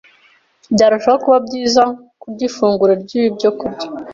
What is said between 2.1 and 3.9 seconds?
kurya ifunguro ry’ibyokurya